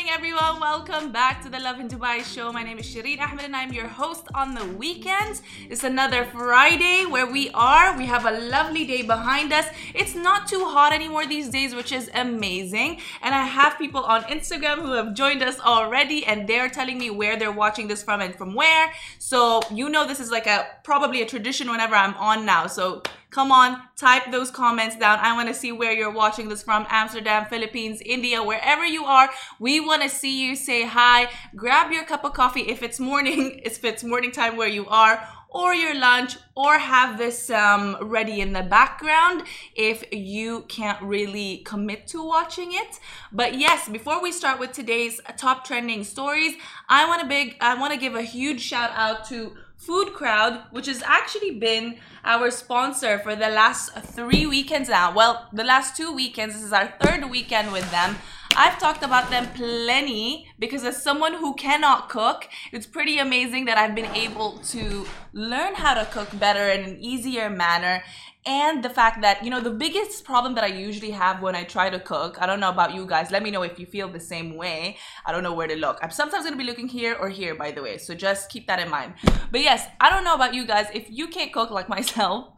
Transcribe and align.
Morning, 0.00 0.14
everyone. 0.14 0.60
Welcome 0.60 1.12
back 1.12 1.42
to 1.42 1.50
the 1.50 1.60
Lovin 1.60 1.86
Dubai 1.86 2.24
show. 2.24 2.50
My 2.50 2.62
name 2.62 2.78
is 2.78 2.86
Shireen 2.86 3.20
Ahmed, 3.20 3.44
and 3.44 3.54
I'm 3.54 3.70
your 3.70 3.86
host 3.86 4.28
on 4.34 4.54
the 4.54 4.64
weekends. 4.64 5.42
It's 5.68 5.84
another 5.84 6.24
Friday 6.24 7.04
where 7.04 7.26
we 7.30 7.50
are. 7.50 7.98
We 7.98 8.06
have 8.06 8.24
a 8.24 8.30
lovely 8.30 8.86
day 8.86 9.02
behind 9.02 9.52
us. 9.52 9.66
It's 9.94 10.14
not 10.14 10.48
too 10.48 10.64
hot 10.64 10.94
anymore 10.94 11.26
these 11.26 11.50
days, 11.50 11.74
which 11.74 11.92
is 11.92 12.10
amazing. 12.14 13.00
And 13.20 13.34
I 13.34 13.44
have 13.44 13.76
people 13.76 14.00
on 14.00 14.22
Instagram 14.22 14.76
who 14.76 14.92
have 14.92 15.12
joined 15.12 15.42
us 15.42 15.60
already, 15.60 16.24
and 16.24 16.48
they're 16.48 16.70
telling 16.70 16.96
me 16.96 17.10
where 17.10 17.38
they're 17.38 17.52
watching 17.52 17.86
this 17.86 18.02
from 18.02 18.22
and 18.22 18.34
from 18.34 18.54
where. 18.54 18.90
So 19.18 19.60
you 19.70 19.90
know 19.90 20.06
this 20.06 20.18
is 20.18 20.30
like 20.30 20.46
a 20.46 20.66
probably 20.82 21.20
a 21.20 21.26
tradition 21.26 21.70
whenever 21.70 21.94
I'm 21.94 22.14
on 22.14 22.46
now. 22.46 22.68
So 22.68 23.02
Come 23.30 23.52
on, 23.52 23.80
type 23.96 24.32
those 24.32 24.50
comments 24.50 24.96
down. 24.96 25.20
I 25.20 25.34
want 25.34 25.48
to 25.48 25.54
see 25.54 25.70
where 25.70 25.92
you're 25.92 26.10
watching 26.10 26.48
this 26.48 26.64
from 26.64 26.84
Amsterdam, 26.88 27.46
Philippines, 27.46 28.02
India, 28.04 28.42
wherever 28.42 28.84
you 28.84 29.04
are. 29.04 29.30
We 29.60 29.78
want 29.78 30.02
to 30.02 30.08
see 30.08 30.44
you 30.44 30.56
say 30.56 30.84
hi. 30.84 31.30
Grab 31.54 31.92
your 31.92 32.04
cup 32.04 32.24
of 32.24 32.32
coffee 32.32 32.62
if 32.62 32.82
it's 32.82 32.98
morning, 32.98 33.60
if 33.64 33.84
it's 33.84 34.02
morning 34.02 34.32
time 34.32 34.56
where 34.56 34.68
you 34.68 34.84
are, 34.88 35.24
or 35.48 35.74
your 35.74 35.94
lunch, 35.94 36.38
or 36.56 36.78
have 36.78 37.18
this 37.18 37.50
um, 37.50 37.96
ready 38.00 38.40
in 38.40 38.52
the 38.52 38.62
background 38.62 39.44
if 39.76 40.04
you 40.12 40.62
can't 40.62 41.00
really 41.00 41.58
commit 41.58 42.08
to 42.08 42.24
watching 42.24 42.72
it. 42.72 42.98
But 43.30 43.58
yes, 43.58 43.88
before 43.88 44.20
we 44.20 44.32
start 44.32 44.58
with 44.58 44.72
today's 44.72 45.20
top 45.36 45.64
trending 45.64 46.02
stories, 46.02 46.54
I 46.88 47.06
want 47.06 47.22
to 47.22 47.28
big, 47.28 47.56
I 47.60 47.78
want 47.78 47.92
to 47.92 47.98
give 47.98 48.16
a 48.16 48.22
huge 48.22 48.60
shout 48.60 48.90
out 48.94 49.24
to 49.26 49.54
Food 49.80 50.12
Crowd, 50.12 50.64
which 50.72 50.84
has 50.86 51.02
actually 51.06 51.52
been 51.52 51.96
our 52.22 52.50
sponsor 52.50 53.18
for 53.18 53.34
the 53.34 53.48
last 53.48 53.94
three 53.94 54.44
weekends 54.44 54.90
now. 54.90 55.14
Well, 55.14 55.48
the 55.54 55.64
last 55.64 55.96
two 55.96 56.12
weekends, 56.12 56.54
this 56.54 56.64
is 56.64 56.74
our 56.74 56.92
third 57.00 57.30
weekend 57.30 57.72
with 57.72 57.90
them. 57.90 58.16
I've 58.54 58.78
talked 58.78 59.02
about 59.02 59.30
them 59.30 59.46
plenty 59.54 60.52
because 60.58 60.84
as 60.84 61.02
someone 61.02 61.32
who 61.32 61.54
cannot 61.54 62.10
cook, 62.10 62.46
it's 62.72 62.86
pretty 62.86 63.16
amazing 63.16 63.64
that 63.64 63.78
I've 63.78 63.94
been 63.94 64.14
able 64.14 64.58
to 64.58 65.06
learn 65.32 65.74
how 65.76 65.94
to 65.94 66.04
cook 66.04 66.28
better 66.38 66.68
in 66.68 66.84
an 66.84 67.00
easier 67.00 67.48
manner 67.48 68.02
and 68.46 68.82
the 68.82 68.88
fact 68.88 69.20
that 69.20 69.44
you 69.44 69.50
know 69.50 69.60
the 69.60 69.70
biggest 69.70 70.24
problem 70.24 70.54
that 70.54 70.64
i 70.64 70.66
usually 70.66 71.10
have 71.10 71.42
when 71.42 71.54
i 71.54 71.62
try 71.62 71.90
to 71.90 72.00
cook 72.00 72.40
i 72.40 72.46
don't 72.46 72.60
know 72.60 72.70
about 72.70 72.94
you 72.94 73.06
guys 73.06 73.30
let 73.30 73.42
me 73.42 73.50
know 73.50 73.62
if 73.62 73.78
you 73.78 73.86
feel 73.86 74.08
the 74.08 74.20
same 74.20 74.56
way. 74.56 74.96
I 75.26 75.32
don't 75.32 75.42
know 75.42 75.52
where 75.52 75.66
to 75.66 75.76
look. 75.76 75.98
I'm 76.02 76.10
sometimes 76.10 76.44
going 76.44 76.54
to 76.54 76.58
be 76.58 76.64
looking 76.64 76.88
here 76.88 77.14
or 77.14 77.28
here 77.28 77.54
by 77.54 77.70
the 77.70 77.82
way 77.82 77.98
so 77.98 78.14
just 78.14 78.50
keep 78.50 78.66
that 78.66 78.80
in 78.80 78.88
mind. 78.88 79.14
But 79.50 79.60
yes 79.60 79.86
i 80.00 80.08
don't 80.08 80.24
know 80.24 80.34
about 80.34 80.54
you 80.54 80.66
guys 80.66 80.86
if 80.94 81.06
you 81.10 81.28
can't 81.28 81.52
cook 81.52 81.70
like 81.70 81.88
myself 81.96 82.54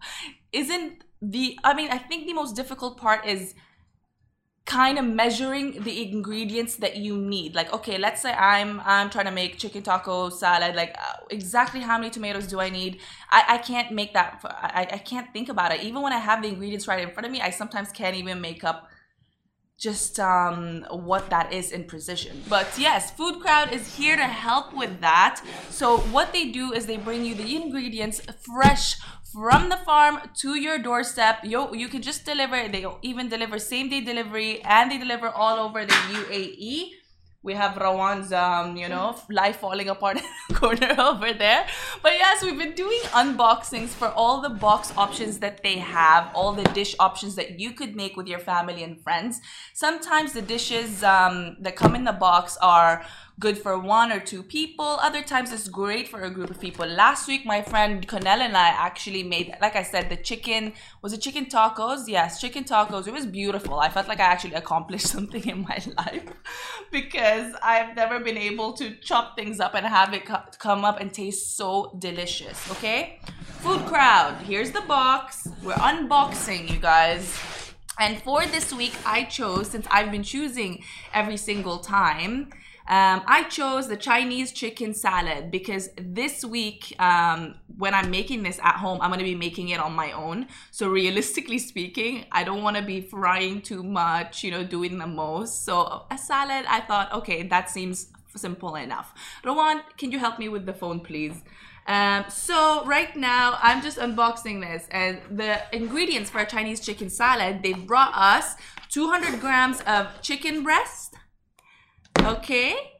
isn't 0.52 1.04
the 1.20 1.58
i 1.64 1.72
mean 1.74 1.90
i 1.90 1.98
think 1.98 2.26
the 2.26 2.34
most 2.34 2.56
difficult 2.56 2.96
part 2.96 3.26
is 3.26 3.54
kind 4.64 4.96
of 4.96 5.04
measuring 5.04 5.82
the 5.82 6.08
ingredients 6.08 6.76
that 6.76 6.96
you 6.96 7.16
need. 7.16 7.54
Like 7.54 7.72
okay 7.72 7.98
let's 7.98 8.22
say 8.22 8.32
i'm 8.32 8.80
i'm 8.84 9.10
trying 9.10 9.24
to 9.24 9.32
make 9.32 9.58
chicken 9.58 9.82
taco 9.82 10.28
salad. 10.28 10.76
Like 10.76 10.94
uh, 10.98 11.24
exactly 11.30 11.80
how 11.80 11.98
many 11.98 12.10
tomatoes 12.10 12.46
do 12.46 12.60
i 12.60 12.70
need? 12.70 13.00
I 13.30 13.44
i 13.48 13.58
can't 13.58 13.90
make 13.90 14.14
that 14.14 14.40
I, 14.44 14.86
I 14.92 14.98
can't 14.98 15.32
think 15.32 15.48
about 15.48 15.72
it. 15.72 15.82
Even 15.82 16.02
when 16.02 16.12
i 16.12 16.18
have 16.18 16.42
the 16.42 16.48
ingredients 16.48 16.86
right 16.86 17.00
in 17.00 17.10
front 17.10 17.26
of 17.26 17.32
me 17.32 17.40
i 17.40 17.50
sometimes 17.50 17.90
can't 17.90 18.16
even 18.16 18.40
make 18.40 18.62
up 18.62 18.88
just 19.82 20.20
um, 20.20 20.86
what 20.90 21.28
that 21.28 21.52
is 21.52 21.72
in 21.72 21.82
precision. 21.82 22.40
But 22.48 22.68
yes, 22.78 23.10
Food 23.10 23.40
Crowd 23.40 23.72
is 23.72 23.96
here 23.96 24.16
to 24.16 24.22
help 24.22 24.72
with 24.72 25.00
that. 25.00 25.42
So 25.70 25.98
what 26.14 26.32
they 26.32 26.52
do 26.52 26.72
is 26.72 26.86
they 26.86 26.98
bring 26.98 27.24
you 27.24 27.34
the 27.34 27.56
ingredients 27.56 28.20
fresh 28.40 28.96
from 29.32 29.70
the 29.70 29.76
farm 29.78 30.20
to 30.36 30.54
your 30.54 30.78
doorstep. 30.78 31.40
Yo, 31.42 31.72
you 31.72 31.88
can 31.88 32.00
just 32.00 32.24
deliver. 32.24 32.68
They 32.68 32.86
even 33.02 33.28
deliver 33.28 33.58
same 33.58 33.88
day 33.88 34.00
delivery 34.00 34.62
and 34.62 34.88
they 34.88 34.98
deliver 34.98 35.28
all 35.28 35.58
over 35.58 35.84
the 35.84 35.92
UAE. 35.92 37.01
We 37.44 37.54
have 37.54 37.74
Rawan's, 37.74 38.32
um, 38.32 38.76
you 38.76 38.88
know, 38.88 39.16
life 39.28 39.56
falling 39.56 39.88
apart 39.88 40.16
in 40.22 40.22
the 40.48 40.54
corner 40.54 40.94
over 40.98 41.32
there. 41.32 41.66
But 42.02 42.12
yes, 42.12 42.42
we've 42.44 42.58
been 42.58 42.74
doing 42.74 43.00
unboxings 43.10 43.88
for 43.88 44.08
all 44.08 44.40
the 44.40 44.50
box 44.50 44.92
options 44.96 45.38
that 45.40 45.62
they 45.62 45.78
have, 45.78 46.30
all 46.34 46.52
the 46.52 46.64
dish 46.64 46.94
options 47.00 47.34
that 47.34 47.58
you 47.58 47.72
could 47.72 47.96
make 47.96 48.16
with 48.16 48.28
your 48.28 48.38
family 48.38 48.84
and 48.84 49.02
friends. 49.02 49.40
Sometimes 49.74 50.32
the 50.32 50.42
dishes 50.42 51.02
um, 51.02 51.56
that 51.60 51.74
come 51.74 51.96
in 51.96 52.04
the 52.04 52.12
box 52.12 52.56
are 52.62 53.04
good 53.42 53.58
for 53.58 53.76
one 53.76 54.12
or 54.12 54.20
two 54.20 54.40
people. 54.40 54.90
Other 55.08 55.20
times 55.20 55.52
it's 55.52 55.66
great 55.66 56.06
for 56.06 56.20
a 56.22 56.30
group 56.30 56.48
of 56.48 56.60
people. 56.60 56.86
Last 56.86 57.26
week, 57.26 57.44
my 57.44 57.60
friend 57.60 58.06
Connell 58.06 58.40
and 58.40 58.56
I 58.56 58.68
actually 58.68 59.24
made, 59.24 59.52
like 59.60 59.74
I 59.74 59.82
said, 59.82 60.08
the 60.08 60.16
chicken, 60.16 60.74
was 61.02 61.12
it 61.12 61.20
chicken 61.22 61.46
tacos? 61.46 62.04
Yes, 62.06 62.40
chicken 62.40 62.62
tacos. 62.62 63.08
It 63.08 63.12
was 63.12 63.26
beautiful. 63.26 63.80
I 63.80 63.88
felt 63.88 64.06
like 64.06 64.20
I 64.20 64.28
actually 64.34 64.54
accomplished 64.54 65.08
something 65.16 65.44
in 65.44 65.62
my 65.62 65.78
life 65.98 66.22
because 66.92 67.52
I've 67.60 67.96
never 67.96 68.20
been 68.20 68.38
able 68.38 68.74
to 68.74 68.94
chop 69.08 69.34
things 69.34 69.58
up 69.58 69.74
and 69.74 69.84
have 69.84 70.14
it 70.14 70.22
come 70.60 70.84
up 70.84 71.00
and 71.00 71.12
taste 71.12 71.56
so 71.56 71.96
delicious. 71.98 72.70
Okay? 72.70 73.18
Food 73.64 73.84
crowd. 73.86 74.36
Here's 74.42 74.70
the 74.70 74.82
box. 74.82 75.48
We're 75.64 75.82
unboxing, 75.90 76.70
you 76.70 76.78
guys. 76.78 77.36
And 77.98 78.22
for 78.22 78.46
this 78.46 78.72
week, 78.72 78.94
I 79.04 79.24
chose, 79.24 79.70
since 79.70 79.86
I've 79.90 80.12
been 80.12 80.22
choosing 80.22 80.84
every 81.12 81.36
single 81.36 81.78
time, 81.78 82.50
um, 82.92 83.22
I 83.26 83.44
chose 83.44 83.88
the 83.88 83.96
Chinese 83.96 84.52
chicken 84.52 84.92
salad 84.92 85.50
because 85.50 85.88
this 85.96 86.44
week, 86.44 86.94
um, 86.98 87.54
when 87.78 87.94
I'm 87.94 88.10
making 88.10 88.42
this 88.42 88.58
at 88.62 88.76
home, 88.76 88.98
I'm 89.00 89.10
to 89.12 89.24
be 89.24 89.34
making 89.34 89.70
it 89.70 89.80
on 89.80 89.94
my 89.94 90.12
own. 90.12 90.46
So, 90.72 90.90
realistically 90.90 91.56
speaking, 91.70 92.26
I 92.30 92.44
don't 92.44 92.62
want 92.62 92.76
to 92.76 92.82
be 92.82 93.00
frying 93.00 93.62
too 93.62 93.82
much, 93.82 94.44
you 94.44 94.50
know, 94.50 94.62
doing 94.62 94.98
the 94.98 95.06
most. 95.06 95.64
So, 95.64 96.04
a 96.10 96.18
salad, 96.18 96.66
I 96.68 96.80
thought, 96.82 97.10
okay, 97.14 97.44
that 97.44 97.70
seems 97.70 98.08
simple 98.36 98.74
enough. 98.76 99.14
Rowan, 99.42 99.80
can 99.96 100.12
you 100.12 100.18
help 100.18 100.38
me 100.38 100.50
with 100.50 100.66
the 100.66 100.74
phone, 100.74 101.00
please? 101.00 101.42
Um, 101.86 102.26
so 102.28 102.84
right 102.84 103.16
now 103.16 103.58
I'm 103.60 103.82
just 103.82 103.98
unboxing 103.98 104.60
this 104.60 104.86
and 104.92 105.18
the 105.30 105.60
ingredients 105.74 106.30
for 106.30 106.38
a 106.38 106.46
Chinese 106.46 106.78
chicken 106.78 107.10
salad, 107.10 107.62
they 107.62 107.72
brought 107.72 108.14
us 108.14 108.54
200 108.90 109.40
grams 109.40 109.80
of 109.80 110.06
chicken 110.20 110.62
breast, 110.62 111.11
Okay. 112.20 112.92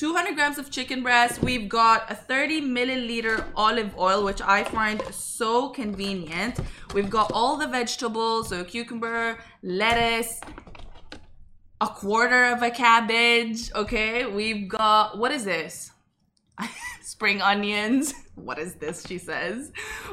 200 0.00 0.34
grams 0.34 0.56
of 0.56 0.70
chicken 0.70 1.02
breast. 1.02 1.42
We've 1.42 1.68
got 1.68 2.10
a 2.10 2.14
30 2.14 2.62
milliliter 2.62 3.44
olive 3.54 3.94
oil, 3.98 4.24
which 4.24 4.40
I 4.40 4.64
find 4.64 5.02
so 5.10 5.68
convenient. 5.68 6.58
We've 6.94 7.10
got 7.10 7.30
all 7.34 7.58
the 7.58 7.66
vegetables, 7.66 8.48
so 8.48 8.64
cucumber, 8.64 9.38
lettuce, 9.62 10.40
a 11.82 11.86
quarter 11.86 12.46
of 12.46 12.62
a 12.62 12.70
cabbage. 12.70 13.70
Okay. 13.74 14.24
We've 14.24 14.68
got, 14.68 15.18
what 15.18 15.32
is 15.32 15.44
this? 15.44 15.90
Spring 17.02 17.42
onions. 17.42 18.14
What 18.36 18.58
is 18.58 18.76
this? 18.76 19.06
She 19.06 19.18
says. 19.18 19.70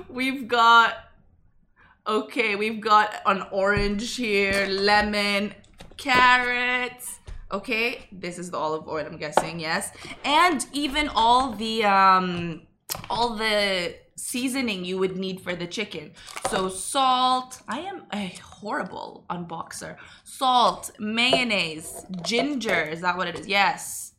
We've 0.09 0.49
got, 0.49 0.95
okay, 2.05 2.57
we've 2.57 2.81
got 2.81 3.13
an 3.25 3.43
orange 3.53 4.17
here, 4.17 4.67
lemon, 4.67 5.53
carrots 5.95 7.16
okay 7.51 8.07
this 8.11 8.37
is 8.37 8.51
the 8.51 8.57
olive 8.57 8.87
oil 8.87 9.05
i'm 9.05 9.17
guessing 9.17 9.59
yes. 9.59 9.91
And 10.23 10.65
even 10.73 11.09
all 11.09 11.51
the 11.51 11.83
um 11.85 12.61
all 13.09 13.35
the 13.35 13.95
seasoning 14.15 14.83
you 14.83 14.97
would 14.97 15.15
need 15.15 15.39
for 15.41 15.55
the 15.55 15.67
chicken. 15.67 16.11
So 16.49 16.69
salt 16.69 17.61
i 17.67 17.79
am 17.79 18.03
a 18.13 18.35
horrible 18.43 19.25
unboxer. 19.29 19.97
Salt 20.23 20.91
mayonnaise 20.99 22.05
ginger 22.23 22.83
is 22.83 23.01
that 23.01 23.17
what 23.17 23.27
it 23.27 23.39
is? 23.39 23.47
Yes. 23.47 24.13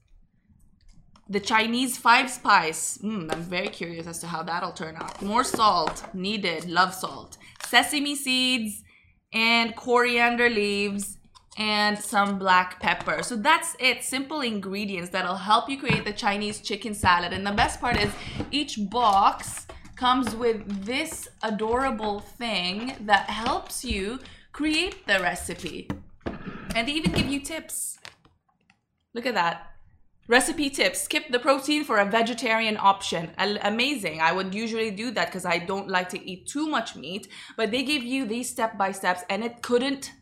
The 1.29 1.41
chinese 1.41 1.99
five 1.99 2.31
spice. 2.31 2.99
Mm, 2.99 3.31
i'm 3.33 3.43
very 3.43 3.69
curious 3.69 4.07
as 4.07 4.19
to 4.21 4.27
how 4.27 4.43
that'll 4.43 4.73
turn 4.73 4.97
out. 4.97 5.21
More 5.21 5.45
salt 5.45 6.03
needed 6.15 6.65
love 6.71 6.95
salt. 6.95 7.37
Sesame 7.67 8.15
seeds 8.17 8.83
and 9.33 9.77
coriander 9.77 10.49
leaves 10.49 11.18
and 11.59 11.99
some 11.99 12.39
black 12.39 12.81
pepper. 12.81 13.23
So 13.23 13.37
that's 13.37 13.77
it. 13.81 14.05
Simple 14.05 14.41
ingredients 14.41 15.11
that'll 15.11 15.35
help 15.35 15.69
you 15.69 15.77
create 15.77 16.05
the 16.05 16.13
Chinese 16.13 16.61
chicken 16.61 16.95
salad. 16.95 17.33
And 17.33 17.45
the 17.45 17.53
best 17.53 17.81
part 17.81 17.97
is 17.97 18.13
each 18.53 18.79
box 18.89 19.67
comes 19.97 20.37
with 20.37 20.87
this 20.87 21.29
adorable 21.43 22.21
thing 22.21 22.95
that 23.01 23.29
helps 23.29 23.85
you 23.85 24.21
create 24.53 25.05
the 25.09 25.19
recipe. 25.19 25.91
And 26.77 26.87
they 26.87 26.93
even 26.93 27.11
give 27.13 27.27
you 27.27 27.41
tips. 27.41 27.99
Look 29.13 29.27
at 29.27 29.35
that. 29.35 29.65
Recipe 30.29 30.71
tips 30.71 31.01
skip 31.01 31.25
the 31.31 31.39
protein 31.39 31.83
for 31.83 31.97
a 31.99 32.05
vegetarian 32.05 32.77
option. 32.79 33.31
Amazing. 33.39 34.21
I 34.21 34.31
would 34.31 34.55
usually 34.55 34.93
do 34.93 35.11
that 35.13 35.29
because 35.29 35.47
I 35.47 35.59
don't 35.59 35.89
like 35.89 36.11
to 36.11 36.31
eat 36.31 36.47
too 36.47 36.69
much 36.69 36.95
meat, 36.95 37.27
but 37.57 37.73
they 37.73 37.83
give 37.83 38.05
you 38.05 38.27
these 38.27 38.49
step 38.49 38.77
by 38.79 38.93
steps, 38.93 39.23
and 39.31 39.43
it 39.43 39.63
couldn't 39.63 40.13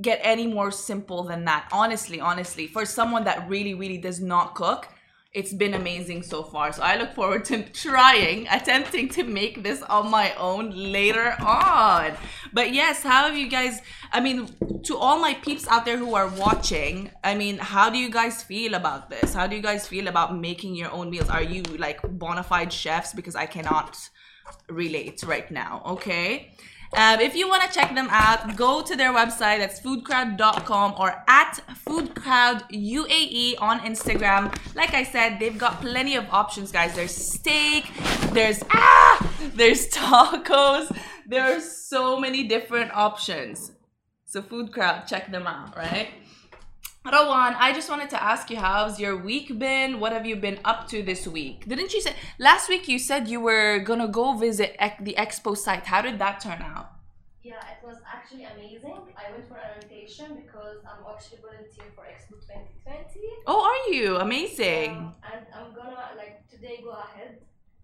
get 0.00 0.20
any 0.22 0.46
more 0.46 0.70
simple 0.70 1.22
than 1.24 1.44
that. 1.44 1.68
Honestly, 1.72 2.20
honestly, 2.20 2.66
for 2.66 2.84
someone 2.84 3.24
that 3.24 3.48
really, 3.48 3.74
really 3.74 3.98
does 3.98 4.20
not 4.20 4.54
cook, 4.54 4.88
it's 5.34 5.52
been 5.52 5.74
amazing 5.74 6.22
so 6.22 6.44
far. 6.44 6.72
So 6.72 6.82
I 6.82 6.96
look 6.96 7.12
forward 7.12 7.44
to 7.46 7.64
trying, 7.64 8.46
attempting 8.48 9.08
to 9.10 9.24
make 9.24 9.64
this 9.64 9.82
on 9.82 10.08
my 10.08 10.32
own 10.34 10.70
later 10.70 11.34
on. 11.40 12.12
But 12.52 12.72
yes, 12.72 13.02
how 13.02 13.26
have 13.26 13.36
you 13.36 13.48
guys? 13.48 13.80
I 14.12 14.20
mean, 14.20 14.48
to 14.84 14.96
all 14.96 15.18
my 15.18 15.34
peeps 15.34 15.66
out 15.66 15.84
there 15.84 15.96
who 15.96 16.14
are 16.14 16.28
watching, 16.28 17.10
I 17.24 17.34
mean, 17.34 17.58
how 17.58 17.90
do 17.90 17.98
you 17.98 18.10
guys 18.10 18.44
feel 18.44 18.74
about 18.74 19.10
this? 19.10 19.34
How 19.34 19.48
do 19.48 19.56
you 19.56 19.62
guys 19.62 19.88
feel 19.88 20.06
about 20.06 20.38
making 20.38 20.76
your 20.76 20.92
own 20.92 21.10
meals? 21.10 21.28
Are 21.28 21.42
you 21.42 21.64
like 21.78 22.00
bona 22.02 22.44
fide 22.44 22.72
chefs? 22.72 23.12
Because 23.12 23.34
I 23.34 23.46
cannot 23.46 23.98
relate 24.68 25.24
right 25.26 25.50
now, 25.50 25.82
okay? 25.84 26.52
Um, 26.96 27.18
if 27.18 27.34
you 27.34 27.48
want 27.48 27.62
to 27.64 27.68
check 27.76 27.92
them 27.94 28.08
out, 28.10 28.56
go 28.56 28.80
to 28.80 28.94
their 28.94 29.12
website. 29.12 29.58
That's 29.58 29.80
foodcrowd.com 29.80 30.94
or 30.98 31.24
at 31.26 31.60
foodcrowduae 31.84 33.54
on 33.60 33.80
Instagram. 33.80 34.56
Like 34.76 34.94
I 34.94 35.02
said, 35.02 35.40
they've 35.40 35.58
got 35.58 35.80
plenty 35.80 36.14
of 36.14 36.26
options, 36.30 36.70
guys. 36.70 36.94
There's 36.94 37.14
steak, 37.14 37.90
there's 38.32 38.62
ah, 38.70 39.34
there's 39.54 39.88
tacos. 39.88 40.96
There 41.26 41.42
are 41.42 41.60
so 41.60 42.20
many 42.20 42.46
different 42.46 42.92
options. 42.92 43.72
So 44.24 44.42
Food 44.42 44.72
Crowd, 44.72 45.06
check 45.06 45.30
them 45.30 45.46
out, 45.46 45.76
right? 45.76 46.08
Rowan, 47.04 47.54
I 47.58 47.72
just 47.74 47.90
wanted 47.90 48.08
to 48.10 48.22
ask 48.22 48.48
you, 48.50 48.56
how's 48.56 48.98
your 48.98 49.14
week 49.14 49.58
been? 49.58 50.00
What 50.00 50.12
have 50.12 50.24
you 50.24 50.36
been 50.36 50.58
up 50.64 50.88
to 50.88 51.02
this 51.02 51.26
week? 51.28 51.68
Didn't 51.68 51.92
you 51.92 52.00
say 52.00 52.14
last 52.38 52.68
week 52.70 52.88
you 52.88 52.98
said 52.98 53.28
you 53.28 53.40
were 53.40 53.78
gonna 53.80 54.08
go 54.08 54.32
visit 54.32 54.74
the 55.00 55.14
expo 55.18 55.54
site? 55.54 55.84
How 55.84 56.00
did 56.00 56.18
that 56.18 56.40
turn 56.40 56.62
out? 56.62 56.92
Yeah, 57.42 57.60
it 57.72 57.86
was 57.86 57.98
actually 58.10 58.44
amazing. 58.44 58.96
I 59.20 59.30
went 59.32 59.46
for 59.46 59.56
an 59.56 59.76
orientation 59.76 60.36
because 60.36 60.78
I'm 60.88 61.04
actually 61.12 61.40
volunteering 61.44 61.92
for 61.94 62.04
Expo 62.08 62.40
2020. 62.40 63.20
Oh, 63.46 63.60
are 63.60 63.92
you 63.92 64.16
amazing? 64.16 64.92
Um, 64.96 65.14
and 65.30 65.44
I'm 65.54 65.74
gonna 65.74 66.16
like 66.16 66.48
today 66.48 66.80
go 66.82 66.92
ahead 66.92 67.36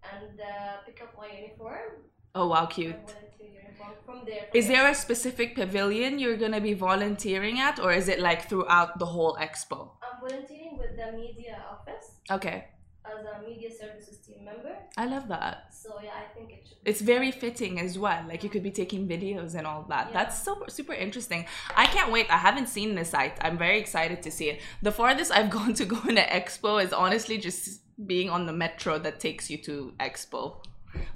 and 0.03 0.41
uh, 0.41 0.81
pick 0.87 1.03
up 1.03 1.13
my 1.19 1.29
uniform. 1.29 2.09
Oh 2.35 2.49
wow, 2.49 2.67
cute. 2.67 3.15
volunteer 3.15 3.59
uniform 3.59 3.97
from 4.05 4.27
there. 4.27 4.49
Is 4.53 4.69
there 4.69 4.88
a 4.88 4.94
specific 4.94 5.55
pavilion 5.55 6.19
you're 6.19 6.37
gonna 6.37 6.61
be 6.61 6.75
volunteering 6.75 7.59
at, 7.61 7.79
or 7.79 7.93
is 7.93 8.09
it 8.09 8.21
like 8.21 8.49
throughout 8.49 8.99
the 8.99 9.06
whole 9.06 9.37
expo? 9.37 9.91
I'm 10.03 10.21
volunteering 10.21 10.79
with 10.79 10.97
the 10.97 11.12
media 11.17 11.56
office 11.71 12.06
Okay, 12.31 12.65
as 13.06 13.19
a 13.25 13.41
media 13.41 13.71
services 13.71 14.19
team 14.19 14.44
member. 14.44 14.75
I 14.97 15.06
love 15.06 15.29
that. 15.29 15.75
So 15.75 15.91
yeah, 16.03 16.12
I 16.17 16.27
think 16.35 16.50
it 16.53 16.67
should. 16.67 16.79
It's 16.85 17.00
very 17.00 17.31
fitting 17.31 17.81
as 17.81 17.99
well. 17.99 18.25
Like 18.29 18.43
you 18.43 18.50
could 18.50 18.62
be 18.62 18.71
taking 18.71 19.09
videos 19.09 19.55
and 19.55 19.67
all 19.67 19.85
that. 19.88 20.11
Yeah. 20.12 20.12
That's 20.12 20.43
so 20.44 20.62
super 20.69 20.93
interesting. 20.94 21.47
I 21.76 21.87
can't 21.87 22.12
wait. 22.12 22.26
I 22.31 22.38
haven't 22.38 22.69
seen 22.69 22.94
the 22.94 23.05
site. 23.05 23.37
I'm 23.41 23.59
very 23.59 23.79
excited 23.79 24.23
to 24.23 24.31
see 24.31 24.50
it. 24.50 24.61
The 24.83 24.93
farthest 24.93 25.33
I've 25.33 25.50
gone 25.59 25.75
to 25.75 25.85
go 25.85 26.00
in 26.09 26.19
an 26.19 26.29
expo 26.29 26.83
is 26.85 26.93
honestly 26.93 27.38
just 27.38 27.81
being 28.06 28.31
on 28.31 28.47
the 28.47 28.53
metro 28.53 28.99
that 28.99 29.21
takes 29.21 29.50
you 29.50 29.59
to 29.65 29.94
expo. 30.00 30.62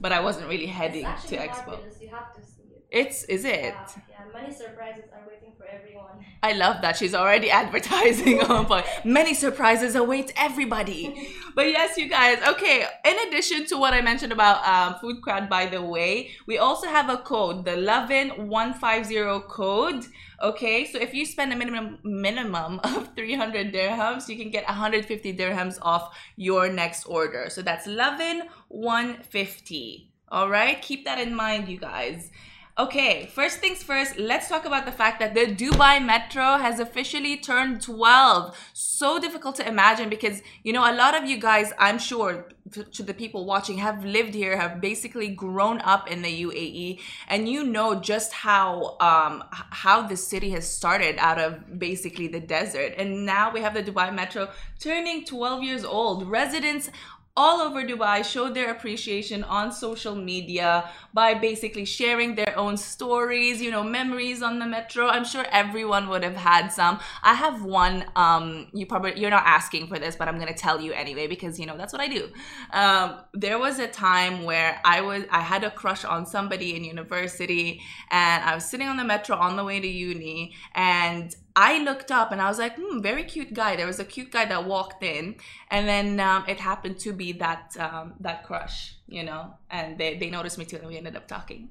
But 0.00 0.12
I 0.12 0.20
wasn't 0.20 0.48
really 0.48 0.66
heading 0.66 1.04
to 1.04 1.36
expo. 1.36 1.64
fabulous. 1.64 2.00
You 2.00 2.08
have 2.08 2.34
to. 2.34 2.53
It's 2.94 3.24
is 3.24 3.44
it? 3.44 3.74
Yeah, 3.74 4.02
yeah, 4.08 4.24
many 4.32 4.54
surprises 4.54 5.04
are 5.12 5.26
waiting 5.28 5.52
for 5.58 5.66
everyone. 5.66 6.24
I 6.44 6.52
love 6.52 6.80
that 6.82 6.96
she's 6.96 7.14
already 7.14 7.50
advertising 7.62 8.40
on 8.42 8.66
point. 8.66 8.86
Many 9.04 9.34
surprises 9.34 9.96
await 9.96 10.32
everybody. 10.36 11.28
But 11.56 11.68
yes, 11.68 11.96
you 11.96 12.08
guys. 12.08 12.38
Okay. 12.54 12.84
In 13.04 13.16
addition 13.28 13.66
to 13.66 13.76
what 13.78 13.94
I 13.94 14.00
mentioned 14.00 14.32
about 14.32 14.58
um, 14.66 14.98
Food 15.00 15.22
Crowd, 15.22 15.48
by 15.48 15.66
the 15.66 15.82
way, 15.82 16.30
we 16.46 16.58
also 16.58 16.88
have 16.88 17.08
a 17.08 17.18
code, 17.18 17.64
the 17.64 17.76
Lovin 17.76 18.48
one 18.48 18.74
five 18.74 19.06
zero 19.06 19.40
code. 19.40 20.04
Okay, 20.42 20.84
so 20.90 20.98
if 20.98 21.14
you 21.14 21.24
spend 21.24 21.52
a 21.52 21.56
minimum 21.56 21.98
minimum 22.04 22.80
of 22.84 23.14
300 23.16 23.72
dirhams, 23.72 24.28
you 24.28 24.36
can 24.36 24.50
get 24.50 24.64
150 24.66 25.32
dirhams 25.36 25.78
off 25.82 26.16
your 26.36 26.68
next 26.70 27.04
order. 27.06 27.46
So 27.50 27.62
that's 27.62 27.86
Lovin 27.86 28.42
150. 28.68 30.10
All 30.28 30.48
right, 30.50 30.80
keep 30.82 31.04
that 31.04 31.18
in 31.18 31.34
mind, 31.34 31.68
you 31.68 31.78
guys. 31.78 32.30
Okay, 32.76 33.26
first 33.26 33.60
things 33.60 33.84
first, 33.84 34.18
let's 34.18 34.48
talk 34.48 34.64
about 34.64 34.84
the 34.84 34.90
fact 34.90 35.20
that 35.20 35.32
the 35.32 35.46
Dubai 35.46 36.04
Metro 36.04 36.58
has 36.58 36.80
officially 36.80 37.36
turned 37.36 37.80
12. 37.80 38.56
So 38.72 39.20
difficult 39.20 39.54
to 39.56 39.68
imagine 39.68 40.08
because, 40.08 40.42
you 40.64 40.72
know, 40.72 40.80
a 40.80 40.92
lot 40.92 41.14
of 41.14 41.24
you 41.24 41.38
guys, 41.38 41.72
I'm 41.78 42.00
sure, 42.00 42.48
to 42.72 43.02
the 43.02 43.14
people 43.14 43.44
watching, 43.44 43.78
have 43.78 44.04
lived 44.04 44.34
here, 44.34 44.56
have 44.56 44.80
basically 44.80 45.28
grown 45.28 45.80
up 45.82 46.10
in 46.10 46.22
the 46.22 46.42
UAE, 46.42 46.98
and 47.28 47.48
you 47.48 47.62
know 47.62 47.94
just 48.00 48.32
how 48.32 48.96
um, 49.00 49.44
how 49.52 50.02
the 50.02 50.16
city 50.16 50.50
has 50.50 50.66
started 50.66 51.16
out 51.18 51.38
of 51.38 51.78
basically 51.78 52.26
the 52.26 52.40
desert. 52.40 52.94
And 52.96 53.26
now 53.26 53.52
we 53.52 53.60
have 53.60 53.74
the 53.74 53.82
Dubai 53.82 54.12
Metro 54.12 54.48
turning 54.80 55.24
12 55.24 55.62
years 55.62 55.84
old. 55.84 56.28
Residents 56.28 56.90
all 57.36 57.60
over 57.60 57.82
Dubai 57.82 58.24
showed 58.24 58.54
their 58.54 58.70
appreciation 58.70 59.42
on 59.42 59.72
social 59.72 60.14
media 60.14 60.88
by 61.12 61.34
basically 61.34 61.84
sharing 61.84 62.36
their 62.36 62.56
own 62.56 62.76
stories, 62.76 63.60
you 63.60 63.72
know, 63.72 63.82
memories 63.82 64.40
on 64.40 64.60
the 64.60 64.66
metro. 64.66 65.08
I'm 65.08 65.24
sure 65.24 65.44
everyone 65.50 66.08
would 66.10 66.22
have 66.22 66.36
had 66.36 66.68
some. 66.68 67.00
I 67.24 67.34
have 67.34 67.64
one. 67.64 68.04
Um, 68.14 68.68
you 68.72 68.86
probably 68.86 69.18
you're 69.18 69.30
not 69.30 69.42
asking 69.46 69.88
for 69.88 69.98
this, 69.98 70.14
but 70.14 70.28
I'm 70.28 70.38
gonna 70.38 70.54
tell 70.54 70.80
you 70.80 70.92
anyway 70.92 71.26
because 71.26 71.58
you 71.58 71.66
know 71.66 71.76
that's 71.76 71.92
what 71.92 72.00
I 72.00 72.06
do. 72.08 72.30
Um, 72.72 73.16
there 73.32 73.58
was 73.58 73.80
a 73.80 73.88
time 73.88 74.44
where 74.44 74.80
I 74.84 75.00
was 75.00 75.24
I 75.30 75.40
had 75.40 75.64
a 75.64 75.72
crush 75.72 76.04
on 76.04 76.26
somebody 76.26 76.76
in 76.76 76.84
university, 76.84 77.80
and 78.12 78.44
I 78.44 78.54
was 78.54 78.64
sitting 78.64 78.86
on 78.86 78.96
the 78.96 79.04
metro 79.04 79.36
on 79.36 79.56
the 79.56 79.64
way 79.64 79.80
to 79.80 79.88
uni, 79.88 80.54
and 80.76 81.34
I 81.56 81.78
looked 81.78 82.10
up 82.10 82.32
and 82.32 82.40
I 82.40 82.48
was 82.48 82.58
like, 82.58 82.76
hmm, 82.76 83.00
very 83.00 83.22
cute 83.22 83.54
guy. 83.54 83.76
There 83.76 83.86
was 83.86 84.00
a 84.00 84.04
cute 84.04 84.32
guy 84.32 84.44
that 84.46 84.64
walked 84.64 85.04
in, 85.04 85.36
and 85.70 85.86
then 85.86 86.18
um, 86.18 86.44
it 86.48 86.58
happened 86.58 86.98
to 87.00 87.12
be 87.12 87.30
that 87.34 87.76
um, 87.78 88.14
that 88.18 88.42
crush, 88.42 88.96
you 89.06 89.22
know. 89.22 89.54
And 89.70 89.96
they, 89.96 90.18
they 90.18 90.30
noticed 90.30 90.58
me 90.58 90.64
too, 90.64 90.76
and 90.76 90.88
we 90.88 90.96
ended 90.96 91.14
up 91.14 91.28
talking. 91.28 91.68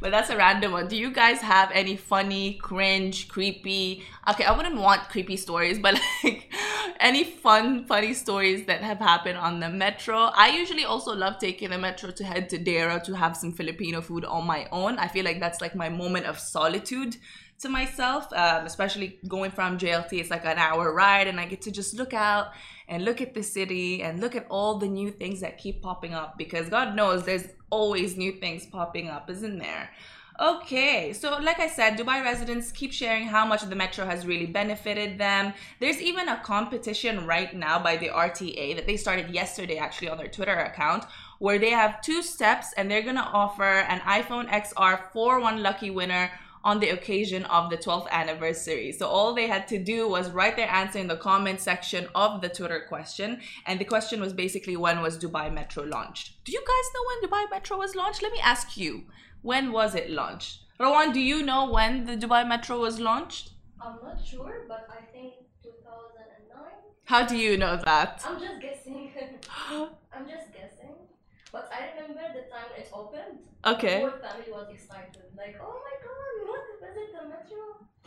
But 0.00 0.12
that's 0.12 0.30
a 0.30 0.36
random 0.36 0.72
one. 0.72 0.86
Do 0.86 0.96
you 0.96 1.10
guys 1.10 1.40
have 1.40 1.70
any 1.72 1.96
funny, 1.96 2.54
cringe, 2.54 3.26
creepy? 3.26 4.04
Okay, 4.28 4.44
I 4.44 4.56
wouldn't 4.56 4.76
want 4.76 5.08
creepy 5.08 5.36
stories, 5.36 5.80
but 5.80 6.00
like 6.22 6.52
any 7.00 7.24
fun, 7.24 7.86
funny 7.86 8.14
stories 8.14 8.66
that 8.66 8.80
have 8.80 8.98
happened 8.98 9.38
on 9.38 9.58
the 9.58 9.70
metro. 9.70 10.30
I 10.34 10.50
usually 10.50 10.84
also 10.84 11.16
love 11.16 11.38
taking 11.38 11.70
the 11.70 11.78
metro 11.78 12.12
to 12.12 12.24
head 12.24 12.48
to 12.50 12.58
Deira 12.58 13.02
to 13.04 13.16
have 13.16 13.36
some 13.36 13.52
Filipino 13.52 14.02
food 14.02 14.24
on 14.24 14.46
my 14.46 14.68
own. 14.70 14.98
I 14.98 15.08
feel 15.08 15.24
like 15.24 15.40
that's 15.40 15.60
like 15.60 15.74
my 15.74 15.88
moment 15.88 16.26
of 16.26 16.38
solitude 16.38 17.16
to 17.60 17.68
myself, 17.68 18.32
um, 18.32 18.64
especially 18.66 19.18
going 19.28 19.50
from 19.50 19.78
JLT. 19.78 20.12
It's 20.14 20.30
like 20.30 20.44
an 20.44 20.58
hour 20.58 20.92
ride, 20.92 21.28
and 21.28 21.38
I 21.38 21.46
get 21.46 21.62
to 21.62 21.70
just 21.70 21.94
look 21.94 22.14
out 22.14 22.48
and 22.88 23.04
look 23.04 23.20
at 23.20 23.34
the 23.34 23.42
city 23.42 24.02
and 24.02 24.20
look 24.20 24.34
at 24.34 24.46
all 24.48 24.78
the 24.78 24.88
new 24.88 25.10
things 25.10 25.40
that 25.40 25.58
keep 25.58 25.82
popping 25.82 26.14
up 26.14 26.38
because 26.38 26.68
God 26.68 26.96
knows 26.96 27.24
there's 27.24 27.48
always 27.70 28.16
new 28.16 28.32
things 28.32 28.66
popping 28.66 29.08
up, 29.08 29.30
isn't 29.30 29.58
there? 29.58 29.90
Okay, 30.40 31.12
so 31.12 31.38
like 31.38 31.60
I 31.60 31.68
said, 31.68 31.98
Dubai 31.98 32.24
residents 32.24 32.72
keep 32.72 32.94
sharing 32.94 33.26
how 33.26 33.44
much 33.44 33.60
the 33.62 33.76
metro 33.76 34.06
has 34.06 34.26
really 34.26 34.46
benefited 34.46 35.18
them. 35.18 35.52
There's 35.80 36.00
even 36.00 36.30
a 36.30 36.38
competition 36.38 37.26
right 37.26 37.54
now 37.54 37.78
by 37.78 37.98
the 37.98 38.08
RTA 38.08 38.74
that 38.76 38.86
they 38.86 38.96
started 38.96 39.28
yesterday 39.28 39.76
actually 39.76 40.08
on 40.08 40.16
their 40.16 40.28
Twitter 40.28 40.56
account 40.56 41.04
where 41.40 41.58
they 41.58 41.68
have 41.68 42.00
two 42.00 42.22
steps 42.22 42.72
and 42.78 42.90
they're 42.90 43.02
gonna 43.02 43.20
offer 43.20 43.62
an 43.64 44.00
iPhone 44.00 44.48
XR 44.48 45.12
for 45.12 45.40
one 45.40 45.62
lucky 45.62 45.90
winner 45.90 46.30
on 46.62 46.80
the 46.80 46.90
occasion 46.90 47.44
of 47.44 47.70
the 47.70 47.76
12th 47.76 48.08
anniversary. 48.10 48.92
So 48.92 49.06
all 49.08 49.34
they 49.34 49.46
had 49.46 49.66
to 49.68 49.78
do 49.78 50.08
was 50.08 50.30
write 50.30 50.56
their 50.56 50.70
answer 50.70 50.98
in 50.98 51.08
the 51.08 51.16
comment 51.16 51.60
section 51.60 52.08
of 52.14 52.40
the 52.40 52.48
Twitter 52.48 52.84
question. 52.88 53.40
And 53.66 53.80
the 53.80 53.84
question 53.84 54.20
was 54.20 54.32
basically 54.32 54.76
when 54.76 55.00
was 55.00 55.18
Dubai 55.18 55.52
Metro 55.52 55.84
launched? 55.84 56.44
Do 56.44 56.52
you 56.52 56.60
guys 56.60 56.86
know 56.94 57.04
when 57.08 57.18
Dubai 57.24 57.50
Metro 57.50 57.78
was 57.78 57.94
launched? 57.94 58.22
Let 58.22 58.32
me 58.32 58.40
ask 58.42 58.76
you. 58.76 59.04
When 59.42 59.72
was 59.72 59.94
it 59.94 60.10
launched? 60.10 60.60
Rowan, 60.78 61.12
do 61.12 61.20
you 61.20 61.42
know 61.42 61.70
when 61.70 62.04
the 62.04 62.16
Dubai 62.16 62.46
Metro 62.46 62.78
was 62.78 63.00
launched? 63.00 63.50
I'm 63.80 63.96
not 64.02 64.24
sure, 64.24 64.66
but 64.68 64.86
I 64.90 65.02
think 65.12 65.34
2009. 65.62 66.58
How 67.04 67.26
do 67.26 67.36
you 67.36 67.56
know 67.56 67.76
that? 67.84 68.22
I'm 68.26 68.38
just 68.38 68.60
guessing. 68.60 69.10
I'm 70.14 70.28
just 70.28 70.52
guessing. 70.52 70.94
But 71.52 71.70
I 71.72 71.90
remember 71.92 72.22
the 72.34 72.48
time 72.52 72.70
it 72.78 72.88
opened. 72.92 73.40
Okay. 73.66 74.00
The 74.00 74.10
whole 74.10 74.20
family 74.20 74.50
was 74.52 74.68
excited. 74.72 75.24
Like, 75.36 75.56
oh 75.60 75.80
my 75.86 75.96
god, 76.04 76.49
we 76.96 77.02
want 77.02 77.12
the 77.12 77.28
metro. 77.28 77.58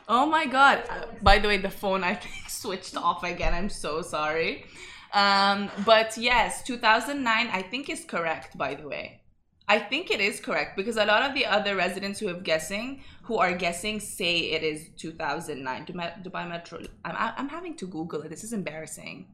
Oh 0.07 0.25
my 0.25 0.45
god. 0.45 0.83
Uh, 0.89 1.05
By 1.21 1.39
the 1.39 1.47
way, 1.47 1.57
the 1.57 1.69
phone 1.69 2.03
I 2.03 2.15
think 2.15 2.49
switched 2.61 2.95
off 2.97 3.23
again. 3.23 3.53
I'm 3.53 3.69
so 3.69 4.01
sorry. 4.01 4.65
Um, 5.13 5.69
but 5.85 6.17
yes, 6.17 6.63
2009 6.63 7.47
I 7.51 7.61
think 7.61 7.89
is 7.89 8.03
correct 8.03 8.57
by 8.57 8.73
the 8.75 8.87
way. 8.87 9.21
I 9.67 9.79
think 9.79 10.11
it 10.11 10.19
is 10.19 10.41
correct 10.41 10.75
because 10.75 10.97
a 10.97 11.05
lot 11.05 11.23
of 11.23 11.33
the 11.35 11.45
other 11.45 11.75
residents 11.75 12.19
who 12.19 12.27
have 12.27 12.43
guessing 12.43 13.01
who 13.23 13.37
are 13.37 13.53
guessing 13.53 13.99
say 13.99 14.39
it 14.55 14.61
is 14.61 14.89
2009 14.97 15.85
Dubai, 15.85 16.23
Dubai 16.23 16.49
Metro. 16.49 16.79
I'm 17.05 17.15
I'm 17.37 17.49
having 17.49 17.75
to 17.77 17.87
Google 17.87 18.21
it. 18.23 18.29
This 18.29 18.43
is 18.43 18.53
embarrassing. 18.53 19.27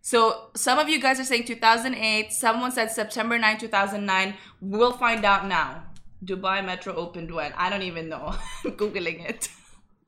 So 0.00 0.50
some 0.54 0.78
of 0.78 0.88
you 0.88 1.00
guys 1.00 1.18
are 1.18 1.24
saying 1.24 1.46
2008. 1.46 2.32
Someone 2.32 2.70
said 2.70 2.92
September 2.92 3.40
9, 3.40 3.58
2009. 3.58 4.34
We'll 4.60 4.92
find 4.92 5.24
out 5.24 5.48
now. 5.48 5.82
Dubai 6.24 6.64
Metro 6.64 6.94
opened 6.94 7.32
when? 7.32 7.52
I 7.56 7.70
don't 7.70 7.82
even 7.82 8.08
know. 8.08 8.34
I'm 8.64 8.72
Googling 8.72 9.28
it. 9.28 9.48